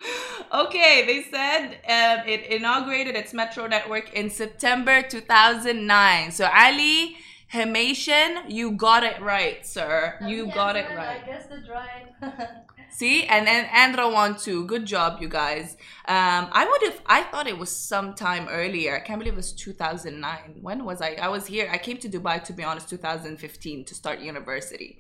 okay, 0.55 1.05
they 1.07 1.23
said 1.31 1.67
um, 1.89 2.27
it 2.27 2.47
inaugurated 2.47 3.15
its 3.17 3.35
metro 3.35 3.67
network 3.67 4.13
in 4.13 4.31
September 4.31 5.03
2009. 5.03 6.31
So 6.33 6.49
Ali 6.53 7.17
Hemation, 7.49 8.43
you 8.49 8.73
got 8.73 9.03
it 9.05 9.21
right, 9.21 9.67
sir. 9.67 10.17
You 10.27 10.47
Yes, 10.47 10.55
got 10.55 10.77
it 10.77 10.87
right. 10.95 11.23
I 11.23 11.27
guessed 11.27 11.51
it 11.51 11.65
right. 11.71 12.13
See, 12.91 13.25
and 13.25 13.47
then 13.47 13.69
and 13.73 13.97
Rawan 13.97 14.43
too. 14.43 14.65
Good 14.67 14.87
job, 14.87 15.21
you 15.21 15.29
guys. 15.29 15.77
Um, 16.07 16.49
I 16.53 16.67
would 16.69 16.83
have. 16.91 17.01
I 17.07 17.23
thought 17.25 17.47
it 17.47 17.59
was 17.59 17.71
sometime 17.71 18.49
earlier. 18.49 18.97
I 18.97 19.01
can't 19.01 19.19
believe 19.19 19.35
it 19.35 19.37
was 19.37 19.53
2009. 19.53 20.59
When 20.61 20.85
was 20.85 21.01
I? 21.01 21.11
I 21.21 21.29
was 21.29 21.47
here. 21.47 21.69
I 21.71 21.79
came 21.79 21.99
to 21.99 22.09
Dubai 22.09 22.43
to 22.45 22.53
be 22.53 22.65
honest, 22.65 22.89
2015 22.89 23.85
to 23.85 23.95
start 23.95 24.21
university. 24.21 24.99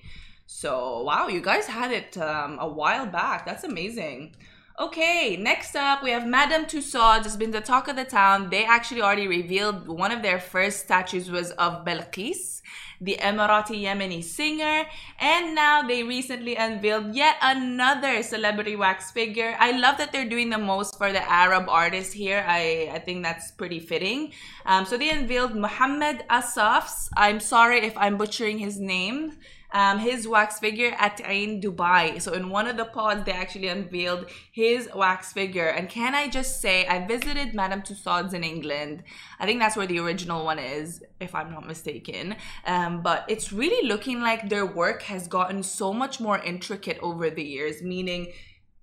So 0.51 1.03
wow, 1.03 1.29
you 1.29 1.43
guys 1.43 1.67
had 1.67 1.93
it 1.93 2.17
um, 2.17 2.57
a 2.59 2.67
while 2.67 3.05
back. 3.05 3.45
That's 3.45 3.65
amazing. 3.65 4.35
Okay, 4.81 5.37
next 5.37 5.77
up 5.77 6.03
we 6.03 6.11
have 6.11 6.27
Madame 6.27 6.65
Tussauds. 6.65 7.27
It's 7.27 7.37
been 7.37 7.51
the 7.51 7.61
talk 7.61 7.87
of 7.87 7.97
the 7.97 8.05
town. 8.07 8.49
They 8.49 8.65
actually 8.65 9.03
already 9.03 9.29
revealed 9.29 9.87
one 9.87 10.11
of 10.11 10.23
their 10.23 10.41
first 10.41 10.81
statues 10.81 11.31
was 11.31 11.51
of 11.51 11.85
Belqis, 11.85 12.63
the 12.99 13.19
Emirati 13.21 13.83
Yemeni 13.83 14.25
singer, 14.25 14.87
and 15.21 15.55
now 15.55 15.83
they 15.83 16.03
recently 16.03 16.57
unveiled 16.57 17.15
yet 17.15 17.37
another 17.43 18.23
celebrity 18.23 18.75
wax 18.75 19.11
figure. 19.11 19.55
I 19.59 19.73
love 19.73 19.99
that 19.99 20.13
they're 20.13 20.29
doing 20.31 20.49
the 20.49 20.59
most 20.59 20.97
for 20.97 21.13
the 21.13 21.31
Arab 21.31 21.69
artists 21.69 22.15
here. 22.15 22.43
I, 22.49 22.91
I 22.95 23.01
think 23.01 23.23
that's 23.23 23.51
pretty 23.51 23.81
fitting. 23.81 24.33
Um, 24.65 24.87
so 24.87 24.97
they 24.97 25.11
unveiled 25.11 25.55
Muhammad 25.55 26.25
Assaf's. 26.31 27.11
I'm 27.19 27.39
sorry 27.39 27.81
if 27.81 27.95
I'm 27.99 28.17
butchering 28.17 28.59
his 28.59 28.81
name 28.81 29.37
um, 29.73 29.99
his 29.99 30.27
wax 30.27 30.59
figure 30.59 30.95
at 30.99 31.21
Ain 31.25 31.61
Dubai. 31.61 32.21
So 32.21 32.33
in 32.33 32.49
one 32.49 32.67
of 32.67 32.77
the 32.77 32.85
pods, 32.85 33.25
they 33.25 33.33
actually 33.33 33.69
unveiled 33.69 34.27
his 34.53 34.89
wax 34.95 35.33
figure. 35.33 35.69
And 35.69 35.89
can 35.89 36.15
I 36.15 36.29
just 36.29 36.61
say, 36.61 36.87
I 36.87 37.07
visited 37.07 37.55
Madame 37.55 37.83
Tussauds 37.83 38.35
in 38.35 38.45
England. 38.45 39.03
I 39.39 39.47
think 39.47 39.61
that's 39.61 39.77
where 39.77 39.87
the 39.87 39.99
original 39.99 40.45
one 40.45 40.59
is, 40.59 41.03
if 41.21 41.35
I'm 41.35 41.51
not 41.51 41.67
mistaken. 41.67 42.37
Um, 42.67 43.03
but 43.03 43.25
it's 43.29 43.53
really 43.53 43.87
looking 43.87 44.21
like 44.21 44.49
their 44.49 44.67
work 44.67 45.03
has 45.03 45.29
gotten 45.29 45.63
so 45.63 45.93
much 45.93 46.21
more 46.21 46.39
intricate 46.39 46.99
over 47.03 47.31
the 47.31 47.45
years, 47.45 47.83
meaning 47.83 48.33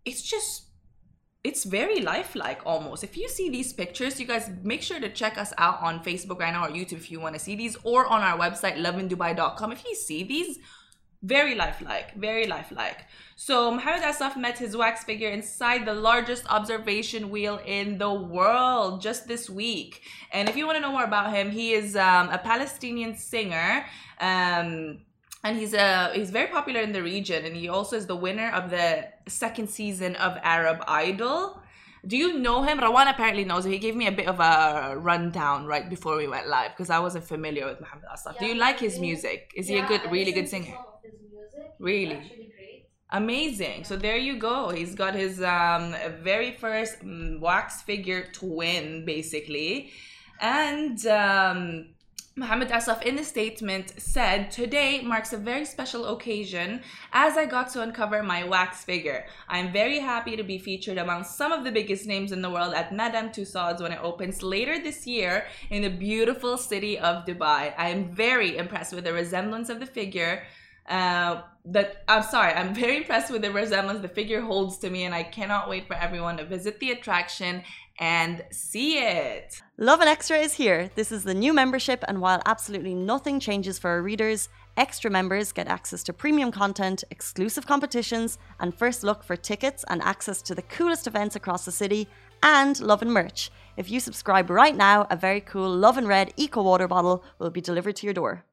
it's 0.05 0.21
just 0.21 0.65
it's 1.45 1.63
very 1.63 2.01
lifelike 2.01 2.61
almost. 2.65 3.03
If 3.03 3.15
you 3.15 3.29
see 3.29 3.51
these 3.51 3.71
pictures, 3.71 4.19
you 4.19 4.25
guys 4.25 4.49
make 4.63 4.81
sure 4.81 4.99
to 4.99 5.09
check 5.09 5.37
us 5.37 5.53
out 5.59 5.79
on 5.79 6.03
Facebook 6.03 6.39
right 6.39 6.51
now 6.51 6.65
or 6.65 6.69
YouTube 6.69 6.93
if 6.93 7.11
you 7.11 7.19
want 7.19 7.35
to 7.35 7.39
see 7.39 7.55
these, 7.55 7.77
or 7.83 8.07
on 8.07 8.23
our 8.23 8.35
website, 8.35 8.77
lovindubai.com. 8.77 9.71
If 9.71 9.85
you 9.85 9.93
see 9.93 10.23
these, 10.23 10.57
very 11.25 11.55
lifelike, 11.55 12.13
very 12.15 12.45
lifelike. 12.45 13.05
So 13.35 13.71
Mohammed 13.71 14.03
Assaf 14.03 14.37
met 14.37 14.57
his 14.59 14.77
wax 14.77 15.03
figure 15.03 15.29
inside 15.29 15.85
the 15.85 15.93
largest 15.93 16.43
observation 16.49 17.29
wheel 17.29 17.59
in 17.65 17.97
the 17.97 18.13
world 18.13 19.01
just 19.01 19.27
this 19.27 19.49
week. 19.49 20.01
And 20.31 20.47
if 20.47 20.55
you 20.55 20.65
want 20.67 20.77
to 20.77 20.81
know 20.81 20.91
more 20.91 21.03
about 21.03 21.33
him, 21.33 21.49
he 21.51 21.73
is 21.73 21.95
um, 21.95 22.29
a 22.29 22.37
Palestinian 22.37 23.17
singer. 23.17 23.85
Um, 24.19 24.99
and 25.43 25.57
he's 25.57 25.73
a 25.73 26.11
he's 26.13 26.31
very 26.31 26.47
popular 26.47 26.81
in 26.81 26.91
the 26.91 27.03
region 27.03 27.45
and 27.45 27.55
he 27.55 27.67
also 27.69 27.95
is 27.95 28.07
the 28.07 28.15
winner 28.15 28.49
of 28.49 28.71
the 28.71 29.07
second 29.27 29.69
season 29.69 30.15
of 30.15 30.37
arab 30.41 30.83
idol. 30.87 31.61
Do 32.07 32.17
you 32.17 32.39
know 32.39 32.63
him? 32.63 32.79
Rawan 32.79 33.07
apparently 33.11 33.45
knows 33.45 33.63
him. 33.65 33.71
He 33.71 33.77
gave 33.77 33.95
me 33.95 34.07
a 34.07 34.11
bit 34.11 34.27
of 34.27 34.39
a 34.39 34.95
rundown 34.97 35.67
right 35.67 35.87
before 35.87 36.17
we 36.17 36.27
went 36.27 36.47
live 36.47 36.71
because 36.71 36.89
i 36.89 36.97
wasn't 36.97 37.25
familiar 37.25 37.65
with 37.67 37.79
muhammad 37.79 38.05
assaf 38.15 38.39
do 38.39 38.47
you 38.47 38.55
like 38.55 38.79
his 38.79 38.99
music? 38.99 39.51
Is 39.55 39.67
he 39.67 39.77
a 39.77 39.87
good 39.87 40.01
really 40.09 40.31
good 40.31 40.49
singer 40.49 40.75
his 41.05 41.19
music. 41.31 41.71
Really? 41.79 42.19
amazing 43.11 43.83
so 43.83 43.95
there 43.95 44.17
you 44.17 44.37
go 44.37 44.71
he's 44.71 44.95
got 44.95 45.13
his 45.13 45.41
um 45.41 45.95
very 46.23 46.51
first 46.51 46.99
mm, 47.01 47.39
wax 47.39 47.83
figure 47.83 48.27
twin 48.33 49.05
basically 49.05 49.91
and 50.41 51.05
um 51.05 51.85
Mohammed 52.37 52.67
Assaf 52.67 53.01
in 53.03 53.15
the 53.15 53.23
statement 53.23 53.93
said, 53.97 54.51
Today 54.51 55.01
marks 55.01 55.31
a 55.31 55.37
very 55.37 55.63
special 55.63 56.13
occasion 56.13 56.81
as 57.13 57.37
I 57.37 57.45
got 57.45 57.69
to 57.71 57.81
uncover 57.81 58.21
my 58.23 58.43
wax 58.43 58.83
figure. 58.83 59.25
I'm 59.47 59.71
very 59.71 59.99
happy 59.99 60.35
to 60.35 60.43
be 60.43 60.57
featured 60.57 60.97
among 60.97 61.23
some 61.23 61.53
of 61.53 61.63
the 61.63 61.71
biggest 61.71 62.05
names 62.05 62.33
in 62.33 62.41
the 62.41 62.49
world 62.49 62.73
at 62.73 62.93
Madame 62.93 63.29
Tussauds 63.29 63.79
when 63.79 63.93
it 63.93 64.03
opens 64.03 64.43
later 64.43 64.83
this 64.83 65.07
year 65.07 65.45
in 65.69 65.83
the 65.83 65.89
beautiful 65.89 66.57
city 66.57 66.99
of 66.99 67.23
Dubai. 67.23 67.73
I 67.77 67.87
am 67.87 68.13
very 68.13 68.57
impressed 68.57 68.91
with 68.91 69.05
the 69.05 69.13
resemblance 69.13 69.69
of 69.69 69.79
the 69.79 69.85
figure. 69.85 70.43
Uh, 70.87 71.41
that 71.65 72.03
I'm 72.07 72.21
sorry, 72.21 72.53
I'm 72.53 72.75
very 72.75 72.97
impressed 72.97 73.31
with 73.31 73.41
the 73.41 73.51
resemblance 73.51 74.01
the 74.01 74.07
figure 74.07 74.41
holds 74.41 74.77
to 74.79 74.89
me, 74.89 75.03
and 75.03 75.15
I 75.15 75.23
cannot 75.23 75.67
wait 75.67 75.87
for 75.87 75.95
everyone 75.95 76.37
to 76.37 76.45
visit 76.45 76.79
the 76.79 76.91
attraction 76.91 77.63
and 77.97 78.43
see 78.51 78.99
it. 78.99 79.61
Lovin 79.77 80.07
Extra 80.07 80.37
is 80.37 80.53
here. 80.53 80.91
This 80.95 81.11
is 81.11 81.23
the 81.23 81.33
new 81.33 81.53
membership, 81.53 82.03
and 82.07 82.21
while 82.21 82.41
absolutely 82.45 82.93
nothing 82.93 83.39
changes 83.39 83.79
for 83.79 83.89
our 83.89 84.01
readers, 84.03 84.49
extra 84.77 85.09
members 85.09 85.51
get 85.51 85.67
access 85.67 86.03
to 86.03 86.13
premium 86.13 86.51
content, 86.51 87.03
exclusive 87.09 87.65
competitions, 87.65 88.37
and 88.59 88.75
first 88.75 89.03
look 89.03 89.23
for 89.23 89.35
tickets 89.35 89.83
and 89.87 90.03
access 90.03 90.41
to 90.43 90.53
the 90.53 90.61
coolest 90.61 91.07
events 91.07 91.35
across 91.35 91.65
the 91.65 91.71
city, 91.71 92.07
and 92.43 92.79
Lovin 92.79 93.09
merch. 93.09 93.49
If 93.75 93.89
you 93.89 93.99
subscribe 93.99 94.51
right 94.51 94.75
now, 94.75 95.07
a 95.09 95.15
very 95.15 95.41
cool 95.41 95.69
Lovin 95.69 96.05
Red 96.05 96.31
Eco 96.37 96.61
Water 96.61 96.87
bottle 96.87 97.23
will 97.39 97.49
be 97.49 97.61
delivered 97.61 97.95
to 97.97 98.05
your 98.05 98.13
door. 98.13 98.43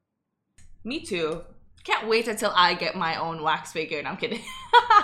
Me 0.83 0.99
too. 0.99 1.43
Can't 1.83 2.07
wait 2.07 2.29
until 2.29 2.53
I 2.55 2.75
get 2.75 2.95
my 2.95 3.19
own 3.19 3.43
wax 3.43 3.73
figure. 3.73 4.01
No, 4.01 4.11
I'm 4.11 4.17
kidding. 4.17 4.39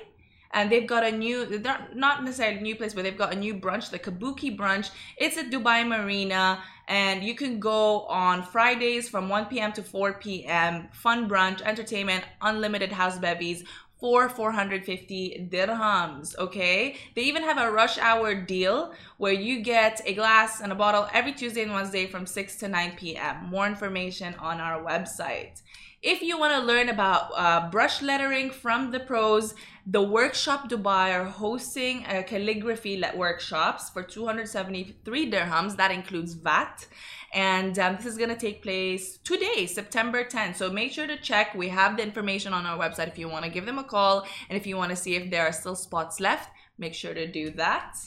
And 0.50 0.72
they've 0.72 0.88
got 0.88 1.04
a 1.04 1.12
new, 1.12 1.46
they're 1.46 1.90
not 1.94 2.24
necessarily 2.24 2.58
a 2.58 2.62
new 2.62 2.76
place, 2.76 2.96
but 2.96 3.04
they've 3.04 3.16
got 3.16 3.34
a 3.34 3.36
new 3.36 3.54
brunch, 3.54 3.92
the 3.92 4.00
Kabuki 4.00 4.58
brunch. 4.58 4.90
It's 5.18 5.38
at 5.38 5.52
Dubai 5.52 5.88
Marina, 5.88 6.64
and 6.88 7.24
you 7.24 7.36
can 7.36 7.60
go 7.60 8.04
on 8.04 8.42
Fridays 8.42 9.10
from 9.10 9.30
1 9.30 9.46
p.m. 9.46 9.74
to 9.74 9.84
4 9.84 10.14
p.m. 10.14 10.88
Fun 10.94 11.30
brunch, 11.30 11.62
entertainment, 11.62 12.24
unlimited 12.42 12.94
house 12.94 13.20
bevies, 13.20 13.66
for 14.00 14.30
450 14.30 15.50
dirhams 15.52 16.38
okay? 16.38 16.96
They 17.16 17.24
even 17.24 17.44
have 17.44 17.58
a 17.58 17.72
rush 17.72 17.98
hour 17.98 18.36
deal 18.36 18.94
where 19.18 19.34
you 19.34 19.62
get 19.62 20.02
a 20.06 20.14
glass 20.14 20.62
and 20.62 20.72
a 20.72 20.76
bottle 20.76 21.08
every 21.14 21.34
tuesday 21.34 21.64
and 21.64 21.74
wednesday 21.74 22.06
from 22.06 22.26
6 22.26 22.56
to 22.58 22.68
9 22.68 22.94
p.m 22.98 23.46
more 23.50 23.68
information 23.68 24.36
on 24.40 24.60
our 24.60 24.84
website. 24.84 25.62
If 26.02 26.22
you 26.22 26.38
want 26.38 26.54
to 26.54 26.60
learn 26.60 26.90
about 26.90 27.32
uh, 27.36 27.70
brush 27.72 28.02
lettering 28.02 28.52
from 28.52 28.92
the 28.92 29.00
pros 29.00 29.56
the 29.90 30.02
workshop 30.02 30.70
dubai 30.70 31.14
are 31.18 31.24
hosting 31.24 32.04
calligraphy 32.28 33.02
workshops 33.16 33.90
for 33.90 34.04
273 34.04 35.32
dirhams. 35.32 35.78
That 35.78 35.92
includes 35.92 36.34
vat 36.34 36.86
and 37.34 37.78
um, 37.80 37.96
this 37.98 38.06
is 38.06 38.18
going 38.18 38.30
to 38.30 38.36
take 38.36 38.62
place 38.64 39.18
today 39.24 39.66
september 39.66 40.24
10th 40.24 40.58
so 40.58 40.72
make 40.72 40.92
sure 40.92 41.08
to 41.08 41.18
check. 41.18 41.54
We 41.54 41.70
have 41.70 41.98
the 41.98 42.04
information 42.04 42.54
on 42.54 42.66
our 42.66 42.78
website 42.78 43.08
if 43.08 43.18
you 43.18 43.30
want 43.30 43.46
to 43.46 43.52
give 43.52 43.66
them 43.66 43.80
a 43.80 43.84
call. 43.84 44.26
And 44.50 44.58
if 44.58 44.66
you 44.66 44.76
want 44.78 44.90
to 44.90 44.96
see 44.96 45.16
if 45.16 45.30
there 45.30 45.46
are 45.46 45.52
still 45.52 45.76
spots 45.76 46.20
left 46.20 46.52
make 46.78 46.94
sure 46.94 47.14
to 47.14 47.28
do 47.28 47.50
that. 47.52 47.98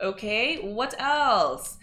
Okay 0.00 0.58
what 0.58 0.94
else? 0.98 1.78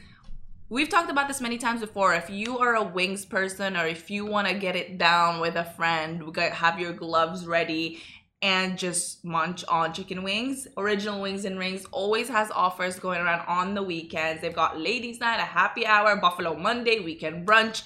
We've 0.70 0.90
talked 0.90 1.12
about 1.12 1.28
this 1.28 1.42
many 1.42 1.58
times 1.58 1.82
before. 1.82 2.16
If 2.16 2.30
you 2.30 2.58
are 2.58 2.76
a 2.76 2.84
wings 2.84 3.26
person 3.26 3.78
or 3.78 3.86
if 3.86 4.10
you 4.10 4.26
want 4.26 4.48
to 4.48 4.54
get 4.54 4.76
it 4.76 4.98
down 4.98 5.40
with 5.40 5.56
a 5.56 5.66
friend, 5.66 6.36
have 6.38 6.80
your 6.80 6.94
gloves 6.94 7.46
ready 7.46 8.02
and 8.44 8.78
just 8.78 9.24
munch 9.24 9.64
on 9.70 9.94
chicken 9.94 10.22
wings. 10.22 10.68
Original 10.78 11.22
Wings 11.22 11.46
and 11.46 11.58
Rings 11.58 11.86
always 11.92 12.28
has 12.28 12.52
offers 12.52 13.00
going 13.00 13.22
around 13.22 13.46
on 13.48 13.74
the 13.74 13.82
weekends. 13.82 14.42
They've 14.42 14.54
got 14.54 14.78
ladies' 14.78 15.22
night, 15.22 15.40
a 15.40 15.44
happy 15.44 15.86
hour, 15.86 16.18
Buffalo 16.18 16.54
Monday, 16.54 17.00
weekend 17.00 17.48
brunch. 17.48 17.84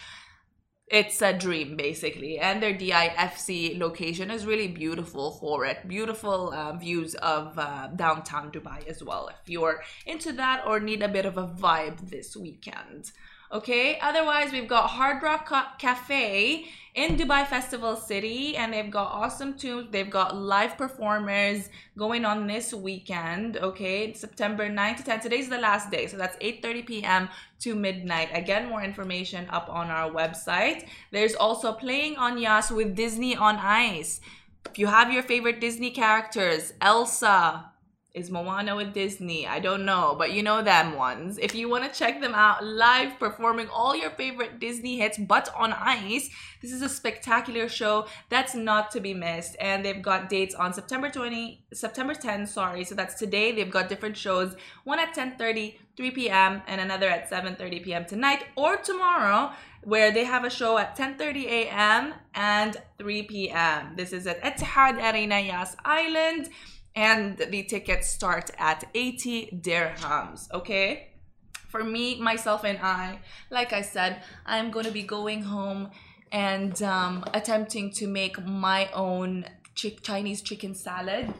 it's 0.89 1.21
a 1.21 1.33
dream 1.33 1.75
basically 1.75 2.39
and 2.39 2.63
their 2.63 2.73
difc 2.73 3.77
location 3.77 4.31
is 4.31 4.45
really 4.45 4.69
beautiful 4.69 5.31
for 5.31 5.65
it 5.65 5.85
beautiful 5.85 6.53
uh, 6.53 6.71
views 6.77 7.13
of 7.15 7.59
uh, 7.59 7.87
downtown 7.97 8.49
dubai 8.51 8.87
as 8.87 9.03
well 9.03 9.27
if 9.27 9.49
you're 9.49 9.81
into 10.05 10.31
that 10.31 10.63
or 10.65 10.79
need 10.79 11.03
a 11.03 11.09
bit 11.09 11.25
of 11.25 11.37
a 11.37 11.47
vibe 11.47 12.09
this 12.09 12.37
weekend 12.37 13.11
okay 13.51 13.99
otherwise 13.99 14.51
we've 14.51 14.67
got 14.67 14.87
hard 14.87 15.21
rock 15.23 15.47
cafe 15.79 16.67
in 16.97 17.15
Dubai 17.15 17.45
Festival 17.45 17.95
City, 17.95 18.57
and 18.57 18.73
they've 18.73 18.89
got 18.89 19.11
awesome 19.11 19.53
tunes. 19.53 19.89
They've 19.91 20.09
got 20.09 20.35
live 20.35 20.77
performers 20.77 21.69
going 21.95 22.25
on 22.25 22.47
this 22.47 22.73
weekend. 22.73 23.55
Okay, 23.57 24.13
September 24.13 24.67
9 24.67 24.95
to 24.95 25.03
10. 25.03 25.19
Today's 25.19 25.47
the 25.47 25.59
last 25.59 25.91
day, 25.91 26.07
so 26.07 26.17
that's 26.17 26.35
8:30 26.37 26.87
p.m. 26.87 27.29
to 27.59 27.75
midnight. 27.75 28.29
Again, 28.33 28.67
more 28.67 28.81
information 28.81 29.45
up 29.51 29.69
on 29.69 29.91
our 29.91 30.09
website. 30.09 30.87
There's 31.11 31.35
also 31.35 31.71
playing 31.71 32.17
on 32.17 32.39
Yas 32.39 32.71
with 32.71 32.95
Disney 32.95 33.35
on 33.35 33.57
Ice. 33.57 34.19
If 34.65 34.79
you 34.79 34.87
have 34.87 35.13
your 35.13 35.21
favorite 35.21 35.61
Disney 35.61 35.91
characters, 35.91 36.73
Elsa, 36.81 37.73
is 38.17 38.31
Moana 38.31 38.75
with 38.75 38.93
Disney? 38.93 39.45
I 39.45 39.59
don't 39.59 39.85
know, 39.85 40.15
but 40.17 40.31
you 40.31 40.41
know 40.41 40.63
them 40.63 40.95
ones. 40.95 41.37
If 41.37 41.53
you 41.53 41.69
want 41.69 41.83
to 41.83 41.97
check 41.97 42.19
them 42.19 42.33
out 42.33 42.65
live 42.65 43.19
performing 43.19 43.69
all 43.69 43.95
your 43.95 44.09
favorite 44.09 44.59
Disney 44.59 44.97
hits, 44.97 45.19
but 45.19 45.53
on 45.55 45.71
ice, 45.71 46.29
this 46.61 46.71
is 46.71 46.81
a 46.81 46.89
spectacular 46.89 47.69
show 47.69 48.07
that's 48.29 48.55
not 48.55 48.89
to 48.91 48.99
be 48.99 49.13
missed. 49.13 49.55
And 49.59 49.85
they've 49.85 50.01
got 50.01 50.29
dates 50.29 50.55
on 50.55 50.73
September 50.73 51.09
20, 51.09 51.63
September 51.73 52.15
10, 52.15 52.47
sorry. 52.47 52.83
So 52.83 52.95
that's 52.95 53.13
today. 53.13 53.51
They've 53.51 53.69
got 53.69 53.87
different 53.87 54.17
shows, 54.17 54.55
one 54.83 54.99
at 54.99 55.15
10:30, 55.15 55.75
3 55.95 56.11
p.m., 56.11 56.63
and 56.67 56.81
another 56.81 57.07
at 57.07 57.29
7:30 57.29 57.83
p.m. 57.83 58.05
tonight 58.05 58.45
or 58.55 58.77
tomorrow, 58.77 59.51
where 59.83 60.11
they 60.11 60.23
have 60.23 60.43
a 60.43 60.49
show 60.49 60.79
at 60.79 60.97
10:30 60.97 61.45
a.m. 61.45 62.15
and 62.33 62.77
3 62.97 63.23
p.m. 63.23 63.93
This 63.95 64.11
is 64.11 64.25
at 64.25 64.41
Etihad 64.41 64.97
Arena 64.97 65.39
Yas 65.39 65.75
Island 65.85 66.49
and 66.97 67.37
the 67.37 67.61
tickets 67.61 68.09
start 68.09 68.49
at 68.57 68.83
80 68.93 69.59
dirhams 69.61 70.51
okay? 70.51 71.09
For 71.69 71.83
me 71.83 72.19
myself 72.19 72.63
and 72.65 72.79
i 72.81 73.19
like 73.51 73.71
i 73.71 73.81
said 73.81 74.23
i'm 74.45 74.71
going 74.71 74.85
to 74.85 74.91
be 74.91 75.03
going 75.03 75.43
home 75.43 75.91
and 76.31 76.81
um, 76.81 77.23
attempting 77.33 77.91
to 77.91 78.07
make 78.07 78.43
my 78.43 78.89
own 78.93 79.45
chick 79.75 80.01
chinese 80.01 80.41
chicken 80.41 80.73
salad. 80.73 81.33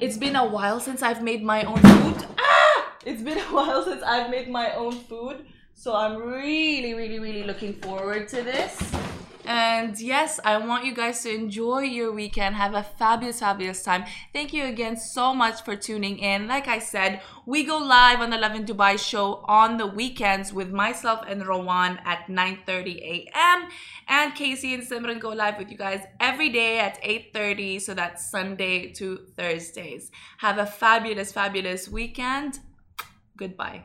It's 0.00 0.16
been 0.16 0.34
a 0.34 0.46
while 0.46 0.80
since 0.80 1.02
i've 1.02 1.22
made 1.22 1.42
my 1.44 1.64
own 1.64 1.80
food. 1.82 2.26
Ah! 2.38 2.92
it's 3.04 3.22
been 3.22 3.38
a 3.48 3.52
while 3.58 3.84
since 3.84 4.02
i've 4.02 4.30
made 4.30 4.48
my 4.48 4.72
own 4.72 4.92
food. 4.92 5.44
So 5.74 5.94
i'm 5.94 6.16
really 6.16 6.94
really 6.94 7.18
really 7.18 7.44
looking 7.44 7.74
forward 7.74 8.28
to 8.28 8.42
this 8.42 9.07
and 9.48 9.98
yes, 9.98 10.38
I 10.44 10.58
want 10.58 10.84
you 10.84 10.94
guys 10.94 11.22
to 11.22 11.34
enjoy 11.34 11.80
your 11.80 12.12
weekend. 12.12 12.54
Have 12.56 12.74
a 12.74 12.82
fabulous, 12.82 13.40
fabulous 13.40 13.82
time. 13.82 14.04
Thank 14.34 14.52
you 14.52 14.66
again 14.66 14.98
so 14.98 15.34
much 15.34 15.62
for 15.62 15.74
tuning 15.74 16.18
in. 16.18 16.46
Like 16.46 16.68
I 16.68 16.78
said, 16.78 17.22
we 17.46 17.64
go 17.64 17.78
live 17.78 18.20
on 18.20 18.28
the 18.28 18.36
Lovin 18.36 18.66
Dubai 18.66 18.98
show 18.98 19.42
on 19.48 19.78
the 19.78 19.86
weekends 19.86 20.52
with 20.52 20.70
myself 20.70 21.24
and 21.26 21.46
Rowan 21.46 21.98
at 22.04 22.26
9:30 22.28 22.96
a.m. 23.14 23.68
And 24.06 24.34
Casey 24.34 24.74
and 24.74 24.82
Simran 24.82 25.18
go 25.18 25.30
live 25.30 25.56
with 25.56 25.70
you 25.70 25.78
guys 25.78 26.02
every 26.20 26.50
day 26.50 26.78
at 26.78 27.02
8:30. 27.02 27.80
So 27.80 27.94
that's 27.94 28.30
Sunday 28.30 28.92
to 29.00 29.06
Thursdays. 29.34 30.10
Have 30.44 30.58
a 30.58 30.66
fabulous, 30.66 31.32
fabulous 31.32 31.88
weekend. 31.88 32.58
Goodbye. 33.34 33.84